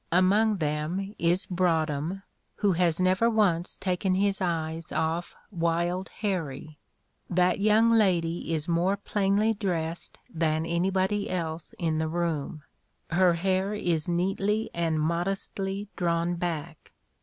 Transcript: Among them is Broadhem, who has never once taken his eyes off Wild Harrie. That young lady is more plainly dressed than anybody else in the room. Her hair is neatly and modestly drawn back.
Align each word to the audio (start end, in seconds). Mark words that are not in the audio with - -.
Among 0.11 0.57
them 0.57 1.13
is 1.19 1.45
Broadhem, 1.45 2.23
who 2.55 2.71
has 2.71 2.99
never 2.99 3.29
once 3.29 3.77
taken 3.77 4.15
his 4.15 4.41
eyes 4.41 4.91
off 4.91 5.35
Wild 5.51 6.09
Harrie. 6.21 6.79
That 7.29 7.59
young 7.59 7.91
lady 7.91 8.51
is 8.51 8.67
more 8.67 8.97
plainly 8.97 9.53
dressed 9.53 10.17
than 10.27 10.65
anybody 10.65 11.29
else 11.29 11.75
in 11.77 11.99
the 11.99 12.07
room. 12.07 12.63
Her 13.11 13.33
hair 13.33 13.75
is 13.75 14.07
neatly 14.07 14.71
and 14.73 14.99
modestly 14.99 15.87
drawn 15.95 16.33
back. 16.33 16.93